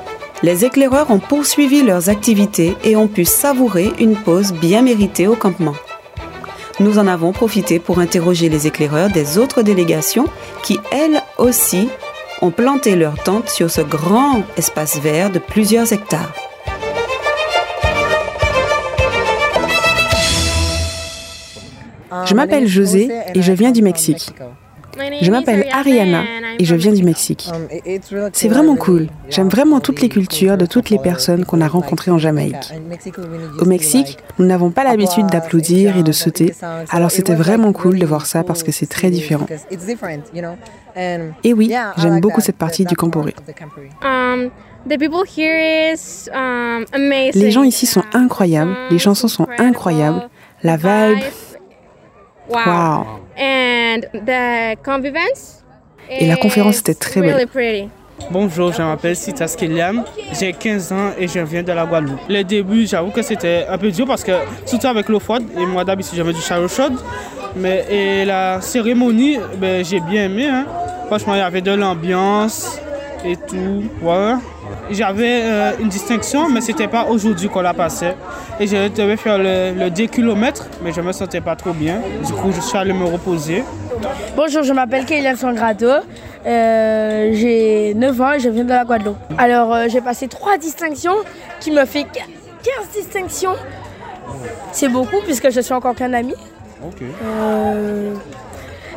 les 0.42 0.64
éclaireurs 0.64 1.10
ont 1.10 1.18
poursuivi 1.18 1.82
leurs 1.82 2.08
activités 2.08 2.74
et 2.84 2.96
ont 2.96 3.06
pu 3.06 3.26
savourer 3.26 3.92
une 4.00 4.16
pause 4.16 4.54
bien 4.54 4.80
méritée 4.80 5.26
au 5.26 5.36
campement. 5.36 5.74
Nous 6.80 6.98
en 6.98 7.06
avons 7.06 7.32
profité 7.32 7.78
pour 7.78 7.98
interroger 7.98 8.48
les 8.48 8.66
éclaireurs 8.66 9.10
des 9.10 9.36
autres 9.36 9.60
délégations 9.60 10.24
qui, 10.62 10.80
elles 10.90 11.20
aussi, 11.36 11.90
ont 12.40 12.50
planté 12.50 12.96
leur 12.96 13.22
tente 13.22 13.50
sur 13.50 13.70
ce 13.70 13.82
grand 13.82 14.42
espace 14.56 14.98
vert 14.98 15.30
de 15.30 15.38
plusieurs 15.38 15.92
hectares. 15.92 16.32
Je 22.24 22.34
m'appelle 22.34 22.66
José 22.66 23.10
et 23.34 23.42
je 23.42 23.52
viens 23.52 23.72
du 23.72 23.82
Mexique. 23.82 24.32
Je 25.20 25.30
m'appelle 25.30 25.66
Ariana 25.72 26.22
et 26.58 26.64
je 26.64 26.74
viens 26.74 26.92
du 26.92 27.02
Mexique. 27.02 27.48
C'est 28.32 28.48
vraiment 28.48 28.76
cool. 28.76 29.08
J'aime 29.28 29.48
vraiment 29.48 29.80
toutes 29.80 30.00
les 30.00 30.08
cultures 30.08 30.56
de 30.56 30.66
toutes 30.66 30.90
les 30.90 30.98
personnes 30.98 31.44
qu'on 31.44 31.60
a 31.60 31.68
rencontrées 31.68 32.10
en 32.10 32.18
Jamaïque. 32.18 32.72
Au 33.60 33.64
Mexique, 33.64 34.18
nous 34.38 34.46
n'avons 34.46 34.70
pas 34.70 34.84
l'habitude 34.84 35.26
d'applaudir 35.26 35.96
et 35.96 36.02
de 36.02 36.12
sauter, 36.12 36.54
alors 36.90 37.10
c'était 37.10 37.34
vraiment 37.34 37.72
cool 37.72 37.98
de 37.98 38.06
voir 38.06 38.26
ça 38.26 38.42
parce 38.42 38.62
que 38.62 38.72
c'est 38.72 38.86
très 38.86 39.10
différent. 39.10 39.46
Et 41.44 41.52
oui, 41.52 41.72
j'aime 41.96 42.20
beaucoup 42.20 42.40
cette 42.40 42.56
partie 42.56 42.84
du 42.84 42.96
Camporé. 42.96 43.34
Um, 44.02 44.50
um, 46.32 47.12
les 47.34 47.50
gens 47.50 47.62
ici 47.62 47.86
sont 47.86 48.02
incroyables, 48.12 48.74
les 48.90 48.98
chansons 48.98 49.28
sont 49.28 49.46
incroyables, 49.58 50.28
la 50.62 50.76
vibe. 50.76 51.24
Wow. 52.48 53.20
Et 56.10 56.26
la 56.26 56.36
conférence 56.36 56.80
était 56.80 56.94
très 56.94 57.20
belle. 57.20 57.48
Bonjour, 58.30 58.72
je 58.72 58.82
m'appelle 58.82 59.16
Sitas 59.16 59.54
Kiliam, 59.58 60.04
j'ai 60.38 60.52
15 60.52 60.92
ans 60.92 61.10
et 61.18 61.26
je 61.26 61.38
viens 61.40 61.62
de 61.62 61.72
la 61.72 61.86
Guadeloupe. 61.86 62.20
Le 62.28 62.42
début, 62.42 62.86
j'avoue 62.86 63.10
que 63.10 63.22
c'était 63.22 63.64
un 63.66 63.78
peu 63.78 63.90
dur 63.90 64.06
parce 64.06 64.22
que, 64.22 64.32
surtout 64.66 64.88
avec 64.88 65.08
l'eau 65.08 65.20
froide, 65.20 65.44
et 65.58 65.64
moi 65.64 65.84
d'habitude 65.84 66.16
j'avais 66.16 66.34
du 66.34 66.40
chariot 66.40 66.68
chaud, 66.68 66.92
mais 67.56 67.86
et 67.90 68.24
la 68.26 68.60
cérémonie, 68.60 69.38
ben, 69.56 69.82
j'ai 69.84 70.00
bien 70.00 70.24
aimé. 70.26 70.46
Hein. 70.48 70.66
Franchement, 71.06 71.34
il 71.34 71.38
y 71.38 71.42
avait 71.42 71.62
de 71.62 71.72
l'ambiance 71.72 72.78
et 73.24 73.36
tout. 73.36 73.84
Voilà. 74.02 74.38
J'avais 74.90 75.42
euh, 75.44 75.72
une 75.78 75.88
distinction, 75.88 76.48
mais 76.48 76.60
c'était 76.60 76.88
pas 76.88 77.04
aujourd'hui 77.04 77.48
qu'on 77.48 77.60
la 77.60 77.74
passait. 77.74 78.16
Et 78.58 78.66
je 78.66 78.88
devais 78.88 79.16
faire 79.16 79.38
le, 79.38 79.88
10 79.88 80.08
km, 80.08 80.66
mais 80.82 80.92
je 80.92 81.00
me 81.00 81.12
sentais 81.12 81.40
pas 81.40 81.54
trop 81.54 81.72
bien. 81.72 82.00
Du 82.26 82.32
coup, 82.32 82.50
je 82.50 82.60
suis 82.60 82.76
allé 82.76 82.92
me 82.92 83.04
reposer. 83.04 83.62
Bonjour, 84.34 84.64
je 84.64 84.72
m'appelle 84.72 85.04
Kélian 85.04 85.36
Sangrado. 85.36 85.86
Euh, 86.44 87.30
j'ai 87.34 87.94
9 87.94 88.20
ans 88.20 88.32
et 88.32 88.40
je 88.40 88.48
viens 88.48 88.64
de 88.64 88.70
la 88.70 88.84
Guadeloupe. 88.84 89.16
Alors, 89.38 89.72
euh, 89.72 89.86
j'ai 89.88 90.00
passé 90.00 90.26
trois 90.26 90.58
distinctions 90.58 91.14
qui 91.60 91.70
me 91.70 91.84
fait 91.84 92.04
15 92.04 92.22
distinctions. 92.92 93.54
C'est 94.72 94.88
beaucoup 94.88 95.20
puisque 95.24 95.50
je 95.50 95.60
suis 95.60 95.74
encore 95.74 95.94
qu'un 95.94 96.12
ami. 96.12 96.34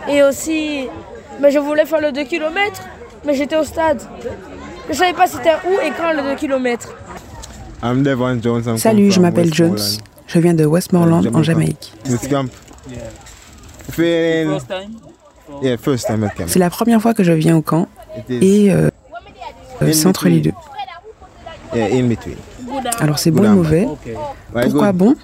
et 0.10 0.23
aussi, 0.23 0.88
mais 1.39 1.51
je 1.51 1.60
voulais 1.60 1.86
faire 1.86 2.01
le 2.01 2.12
2 2.12 2.23
km, 2.23 2.82
mais 3.25 3.36
j'étais 3.36 3.58
au 3.58 3.63
stade. 3.63 4.01
Je 4.89 4.93
savais 4.93 5.13
pas 5.13 5.27
c'était 5.27 5.53
où 5.67 5.73
et 5.85 5.91
quand 5.97 6.11
le 6.13 6.21
2 6.31 6.35
km. 6.35 6.89
Salut, 8.77 9.11
je 9.11 9.19
m'appelle 9.19 9.53
Jones. 9.53 9.77
Je 10.27 10.39
viens 10.39 10.53
de 10.53 10.65
Westmoreland 10.65 11.21
en 11.33 11.43
Jamaïque. 11.43 11.93
C'est 16.47 16.59
la 16.59 16.69
première 16.69 17.01
fois 17.01 17.13
que 17.13 17.23
je 17.23 17.31
viens 17.33 17.55
au 17.57 17.61
camp 17.61 17.87
et 18.29 18.71
euh, 18.71 18.89
c'est 19.91 20.07
entre 20.07 20.27
les 20.29 20.39
deux. 20.41 20.51
Alors 22.99 23.19
c'est 23.19 23.31
bon 23.31 23.43
ou 23.43 23.55
mauvais? 23.55 23.87
Pourquoi 24.71 24.91
bon? 24.93 25.15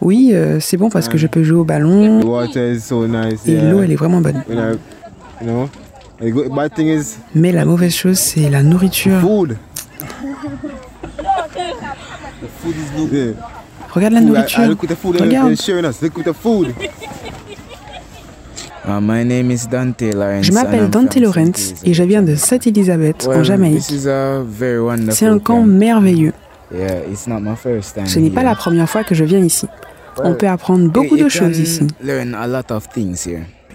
Oui, 0.00 0.30
euh, 0.32 0.60
c'est 0.60 0.76
bon 0.78 0.88
parce 0.88 1.08
que 1.08 1.18
je 1.18 1.26
peux 1.26 1.42
jouer 1.42 1.58
au 1.58 1.64
ballon. 1.64 2.20
Et 3.46 3.56
l'eau, 3.70 3.82
elle 3.82 3.92
est 3.92 3.96
vraiment 3.96 4.20
bonne. 4.20 4.42
Mais 7.34 7.52
la 7.52 7.64
mauvaise 7.64 7.94
chose, 7.94 8.18
c'est 8.18 8.48
la 8.50 8.62
nourriture. 8.62 9.20
Regarde 13.92 14.14
la 14.14 14.20
nourriture. 14.20 14.60
Regarde. 15.24 15.48
Je 20.42 20.52
m'appelle 20.52 20.88
Dante 20.90 21.16
Lawrence 21.16 21.74
et 21.84 21.92
je 21.94 22.02
viens 22.02 22.22
de 22.22 22.34
Sainte-Élisabeth 22.34 23.26
en 23.28 23.42
Jamaïque. 23.42 23.82
C'est 25.10 25.26
un 25.26 25.38
camp 25.38 25.62
merveilleux. 25.64 26.32
Ce 28.06 28.18
n'est 28.18 28.30
pas 28.30 28.42
la 28.42 28.54
première 28.54 28.88
fois 28.88 29.04
que 29.04 29.14
je 29.14 29.24
viens 29.24 29.40
ici. 29.40 29.66
On 30.22 30.34
peut 30.34 30.48
apprendre 30.48 30.88
beaucoup 30.90 31.16
de 31.16 31.28
choses 31.28 31.58
ici. 31.58 31.86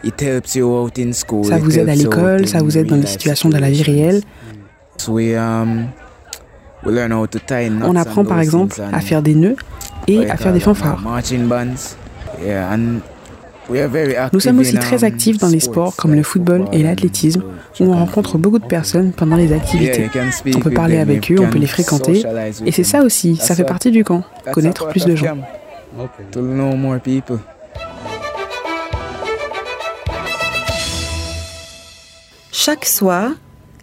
Ça 0.03 1.57
vous 1.57 1.79
aide 1.79 1.89
à 1.89 1.95
l'école, 1.95 2.47
ça 2.47 2.59
vous 2.59 2.77
aide 2.77 2.87
dans 2.87 2.95
les 2.95 3.07
situations 3.07 3.49
de 3.49 3.57
la 3.57 3.69
vie 3.69 3.83
réelle. 3.83 4.21
On 5.07 5.17
apprend 7.95 8.25
par 8.25 8.39
exemple 8.39 8.81
à 8.91 8.99
faire 9.01 9.21
des 9.21 9.35
nœuds 9.35 9.55
et 10.07 10.27
à 10.29 10.37
faire 10.37 10.53
des 10.53 10.59
fanfares. 10.59 11.03
Nous 14.31 14.39
sommes 14.39 14.59
aussi 14.59 14.75
très 14.75 15.03
actifs 15.03 15.39
dans 15.39 15.47
les 15.47 15.59
sports 15.59 15.95
comme 15.95 16.13
le 16.13 16.21
football 16.21 16.65
et 16.71 16.83
l'athlétisme, 16.83 17.41
où 17.79 17.85
on 17.85 17.93
rencontre 17.93 18.37
beaucoup 18.37 18.59
de 18.59 18.65
personnes 18.65 19.11
pendant 19.11 19.37
les 19.37 19.51
activités. 19.53 20.07
On 20.55 20.59
peut 20.59 20.69
parler 20.69 20.97
avec 20.97 21.31
eux, 21.31 21.37
on 21.39 21.49
peut 21.49 21.57
les 21.57 21.65
fréquenter, 21.65 22.23
et 22.65 22.71
c'est 22.71 22.83
ça 22.83 23.01
aussi, 23.01 23.37
ça 23.37 23.55
fait 23.55 23.63
partie 23.63 23.89
du 23.89 24.03
camp, 24.03 24.23
connaître 24.51 24.87
plus 24.89 25.05
de 25.05 25.15
gens. 25.15 25.35
Chaque 32.65 32.85
soir, 32.85 33.29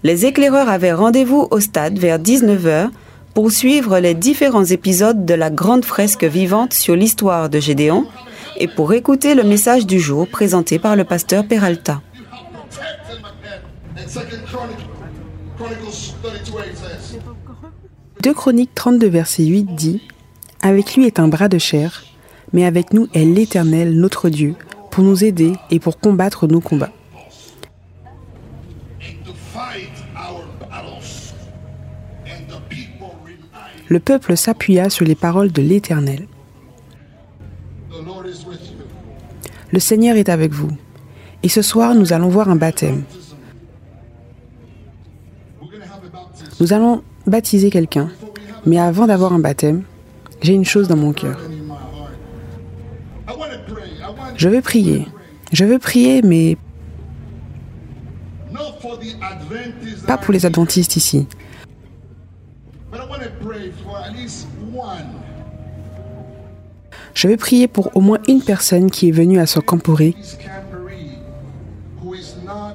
les 0.03 0.27
éclaireurs 0.27 0.69
avaient 0.69 0.93
rendez-vous 0.93 1.47
au 1.53 1.61
stade 1.61 2.01
vers 2.01 2.19
19h 2.19 2.89
pour 3.33 3.53
suivre 3.53 4.01
les 4.01 4.13
différents 4.13 4.65
épisodes 4.65 5.25
de 5.25 5.35
la 5.35 5.51
grande 5.51 5.85
fresque 5.85 6.25
vivante 6.25 6.75
sur 6.75 6.97
l'histoire 6.97 7.49
de 7.49 7.61
Gédéon 7.61 8.09
et 8.57 8.67
pour 8.67 8.93
écouter 8.93 9.37
le 9.37 9.45
message 9.45 9.87
du 9.87 10.01
jour 10.01 10.27
présenté 10.27 10.81
par 10.81 10.97
le 10.97 11.05
pasteur 11.05 11.47
Peralta. 11.47 12.03
Deux 18.21 18.35
Chroniques 18.35 18.75
32 18.75 19.07
verset 19.07 19.45
8 19.45 19.77
dit 19.77 20.03
Avec 20.61 20.97
lui 20.97 21.07
est 21.07 21.21
un 21.21 21.29
bras 21.29 21.49
de 21.49 21.59
chair, 21.59 22.03
mais 22.53 22.65
avec 22.65 22.93
nous 22.93 23.07
est 23.15 23.25
l'Éternel 23.25 23.97
notre 23.97 24.29
Dieu, 24.29 24.57
pour 24.91 25.05
nous 25.05 25.23
aider 25.23 25.53
et 25.71 25.79
pour 25.79 26.01
combattre 26.01 26.49
nos 26.49 26.61
combats. 26.61 26.91
Le 33.89 34.01
peuple 34.01 34.37
s'appuya 34.37 34.91
sur 34.91 35.05
les 35.05 35.15
paroles 35.15 35.53
de 35.53 35.63
l'Éternel. 35.63 36.27
Le 39.71 39.79
Seigneur 39.79 40.17
est 40.17 40.29
avec 40.29 40.53
vous. 40.53 40.71
Et 41.43 41.49
ce 41.49 41.63
soir, 41.63 41.95
nous 41.95 42.13
allons 42.13 42.29
voir 42.29 42.49
un 42.49 42.57
baptême. 42.57 43.03
Nous 46.61 46.73
allons 46.73 47.03
baptiser 47.27 47.71
quelqu'un. 47.71 48.11
Mais 48.67 48.79
avant 48.79 49.07
d'avoir 49.07 49.33
un 49.33 49.39
baptême, 49.39 49.83
j'ai 50.43 50.55
une 50.55 50.65
chose 50.65 50.89
dans 50.89 50.97
mon 50.97 51.13
cœur. 51.13 51.41
Je 54.37 54.49
veux 54.49 54.61
prier. 54.61 55.07
Je 55.53 55.65
veux 55.65 55.79
prier, 55.79 56.23
mais 56.23 56.57
pas 60.07 60.19
pour 60.19 60.33
les 60.33 60.47
adventistes 60.47 60.97
ici. 60.97 61.27
Je 67.15 67.29
vais 67.29 67.37
prier 67.37 67.69
pour 67.69 67.97
au 67.97 68.01
moins 68.01 68.19
une 68.29 68.43
personne 68.43 68.91
qui 68.91 69.09
est 69.09 69.13
venue 69.13 69.39
à 69.39 69.47
ce 69.47 69.61
camporé 69.61 70.15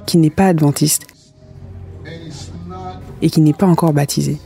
qui 0.05 0.17
n'est 0.17 0.29
pas 0.29 0.47
adventiste 0.47 1.07
et 3.21 3.29
qui 3.29 3.41
n'est 3.41 3.53
pas 3.53 3.65
encore 3.65 3.93
baptisée. 3.93 4.38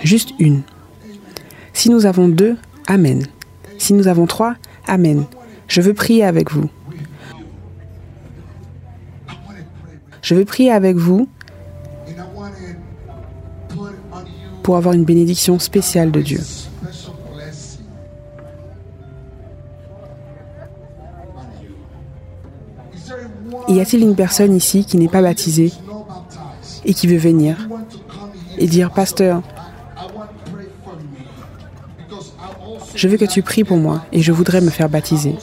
Juste 0.00 0.32
une. 0.38 0.62
Si 1.72 1.90
nous 1.90 2.06
avons 2.06 2.28
deux, 2.28 2.56
Amen. 2.86 3.26
Si 3.78 3.94
nous 3.94 4.08
avons 4.08 4.26
trois, 4.26 4.54
Amen. 4.86 5.24
Je 5.68 5.80
veux 5.80 5.94
prier 5.94 6.24
avec 6.24 6.52
vous. 6.52 6.68
Je 10.20 10.34
veux 10.34 10.44
prier 10.44 10.70
avec 10.70 10.96
vous 10.96 11.28
pour 14.62 14.76
avoir 14.76 14.94
une 14.94 15.04
bénédiction 15.04 15.58
spéciale 15.58 16.10
de 16.10 16.20
Dieu. 16.20 16.40
Y 23.68 23.80
a-t-il 23.80 24.02
une 24.02 24.14
personne 24.14 24.54
ici 24.54 24.84
qui 24.84 24.96
n'est 24.96 25.08
pas 25.08 25.22
baptisée 25.22 25.72
et 26.84 26.94
qui 26.94 27.06
veut 27.06 27.16
venir 27.16 27.56
et 28.58 28.66
dire, 28.66 28.90
Pasteur, 28.90 29.42
je 32.94 33.08
veux 33.08 33.16
que 33.16 33.24
tu 33.24 33.42
pries 33.42 33.64
pour 33.64 33.78
moi 33.78 34.04
et 34.12 34.20
je 34.20 34.32
voudrais 34.32 34.60
me 34.60 34.70
faire 34.70 34.88
baptiser. 34.88 35.36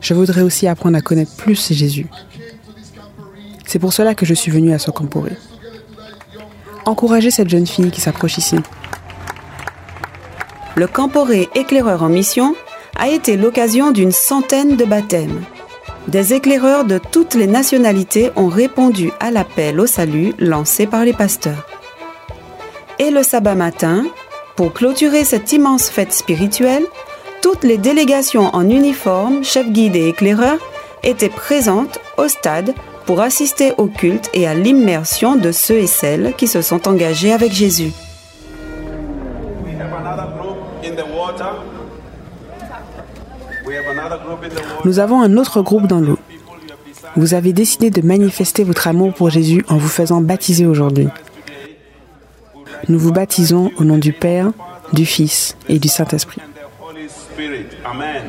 Je 0.00 0.14
voudrais 0.14 0.42
aussi 0.42 0.66
apprendre 0.66 0.96
à 0.96 1.00
connaître 1.00 1.34
plus 1.36 1.72
Jésus. 1.72 2.08
C'est 3.66 3.78
pour 3.78 3.92
cela 3.92 4.14
que 4.14 4.24
je 4.24 4.34
suis 4.34 4.50
venu 4.50 4.72
à 4.72 4.78
Socamporé. 4.78 5.32
Encouragez 6.86 7.32
cette 7.32 7.48
jeune 7.48 7.66
fille 7.66 7.90
qui 7.90 8.00
s'approche 8.00 8.38
ici. 8.38 8.56
Le 10.76 10.86
Camporé 10.86 11.48
éclaireur 11.56 12.04
en 12.04 12.08
mission 12.08 12.54
a 12.96 13.08
été 13.08 13.36
l'occasion 13.36 13.90
d'une 13.90 14.12
centaine 14.12 14.76
de 14.76 14.84
baptêmes. 14.84 15.42
Des 16.06 16.32
éclaireurs 16.32 16.84
de 16.84 16.98
toutes 16.98 17.34
les 17.34 17.48
nationalités 17.48 18.30
ont 18.36 18.46
répondu 18.46 19.10
à 19.18 19.32
l'appel 19.32 19.80
au 19.80 19.86
salut 19.86 20.32
lancé 20.38 20.86
par 20.86 21.04
les 21.04 21.12
pasteurs. 21.12 21.66
Et 23.00 23.10
le 23.10 23.24
sabbat 23.24 23.56
matin, 23.56 24.06
pour 24.54 24.72
clôturer 24.72 25.24
cette 25.24 25.52
immense 25.52 25.90
fête 25.90 26.12
spirituelle, 26.12 26.84
toutes 27.42 27.64
les 27.64 27.78
délégations 27.78 28.54
en 28.54 28.68
uniforme, 28.68 29.42
chefs 29.42 29.70
guides 29.70 29.96
et 29.96 30.08
éclaireurs, 30.08 30.60
étaient 31.02 31.28
présentes 31.28 31.98
au 32.16 32.28
stade 32.28 32.74
pour 33.06 33.20
assister 33.20 33.72
au 33.78 33.86
culte 33.86 34.28
et 34.34 34.46
à 34.46 34.54
l'immersion 34.54 35.36
de 35.36 35.52
ceux 35.52 35.78
et 35.78 35.86
celles 35.86 36.34
qui 36.36 36.48
se 36.48 36.60
sont 36.60 36.88
engagés 36.88 37.32
avec 37.32 37.52
Jésus. 37.52 37.92
Nous 44.84 44.98
avons 44.98 45.22
un 45.22 45.36
autre 45.36 45.62
groupe 45.62 45.86
dans 45.86 46.00
l'eau. 46.00 46.18
Vous 47.16 47.34
avez 47.34 47.52
décidé 47.52 47.90
de 47.90 48.02
manifester 48.02 48.64
votre 48.64 48.88
amour 48.88 49.14
pour 49.14 49.30
Jésus 49.30 49.64
en 49.68 49.76
vous 49.76 49.88
faisant 49.88 50.20
baptiser 50.20 50.66
aujourd'hui. 50.66 51.08
Nous 52.88 52.98
vous 52.98 53.12
baptisons 53.12 53.70
au 53.78 53.84
nom 53.84 53.98
du 53.98 54.12
Père, 54.12 54.52
du 54.92 55.06
Fils 55.06 55.56
et 55.68 55.78
du 55.78 55.88
Saint-Esprit. 55.88 56.42
Amen. 57.84 58.22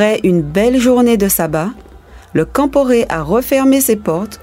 Après 0.00 0.20
une 0.24 0.40
belle 0.40 0.80
journée 0.80 1.18
de 1.18 1.28
sabbat, 1.28 1.68
le 2.32 2.46
Camporé 2.46 3.04
a 3.10 3.20
refermé 3.20 3.82
ses 3.82 3.96
portes 3.96 4.40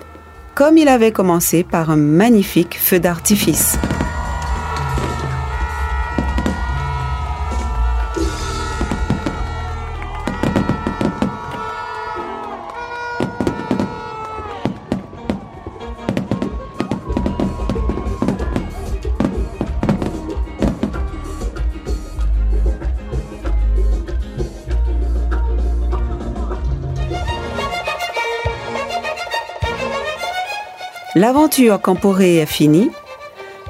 comme 0.53 0.77
il 0.77 0.87
avait 0.87 1.11
commencé 1.11 1.63
par 1.63 1.89
un 1.89 1.95
magnifique 1.95 2.77
feu 2.79 2.99
d'artifice. 2.99 3.79
L'aventure 31.17 31.81
Camporé 31.81 32.37
est 32.37 32.45
finie. 32.45 32.91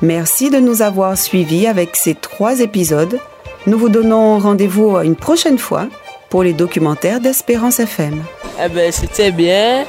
Merci 0.01 0.49
de 0.49 0.57
nous 0.60 0.81
avoir 0.81 1.17
suivis 1.17 1.65
avec 1.65 1.95
ces 1.95 2.13
trois 2.13 2.60
épisodes. 2.60 3.21
Nous 3.67 3.77
vous 3.77 3.88
donnons 3.88 4.38
rendez-vous 4.38 4.97
une 4.97 5.15
prochaine 5.15 5.57
fois 5.57 5.88
pour 6.29 6.43
les 6.43 6.51
documentaires 6.51 7.21
d'Espérance 7.21 7.79
FM. 7.79 8.21
Eh 8.62 8.67
ben, 8.67 8.91
c'était 8.91 9.31
bien. 9.31 9.86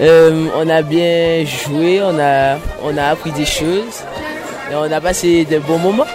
Euh, 0.00 0.46
on 0.56 0.66
a 0.70 0.80
bien 0.80 1.44
joué, 1.44 2.00
on 2.02 2.18
a, 2.18 2.56
on 2.82 2.96
a 2.96 3.04
appris 3.08 3.32
des 3.32 3.44
choses 3.44 4.04
et 4.70 4.74
on 4.74 4.90
a 4.90 4.98
passé 4.98 5.44
de 5.44 5.58
bons 5.58 5.76
moments. 5.76 6.06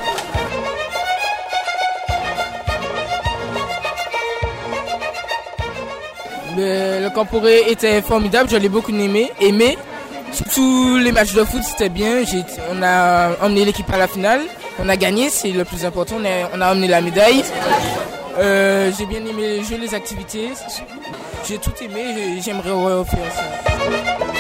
Le, 6.58 7.08
Camporé 7.14 7.70
était 7.70 8.02
formidable, 8.02 8.50
je 8.50 8.58
l'ai 8.58 8.68
beaucoup 8.68 8.90
aimé. 8.90 9.32
aimé. 9.40 9.78
Surtout 10.38 10.98
les 10.98 11.12
matchs 11.12 11.34
de 11.34 11.44
foot, 11.44 11.64
c'était 11.64 11.90
bien. 11.90 12.22
On 12.72 12.84
a 12.84 13.44
emmené 13.44 13.66
l'équipe 13.66 13.92
à 13.92 13.98
la 13.98 14.08
finale. 14.08 14.42
On 14.78 14.88
a 14.88 14.96
gagné, 14.96 15.32
c'est 15.32 15.50
le 15.50 15.66
plus 15.66 15.84
important. 15.84 16.18
On 16.54 16.62
a, 16.62 16.72
emmené 16.72 16.88
la 16.88 17.02
médaille. 17.02 17.44
Euh, 18.38 18.92
j'ai 18.96 19.08
bien 19.08 19.26
aimé 19.26 19.64
jouer 19.64 19.80
les 19.80 19.96
activités. 19.96 20.50
J'ai 21.48 21.58
tout 21.58 21.74
aimé. 21.82 22.40
J'aimerais 22.40 22.70
refaire 22.70 23.32
ça. 23.34 24.37